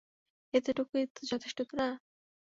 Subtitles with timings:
[0.53, 1.87] এতোটুকুই তো যথেষ্ট, না?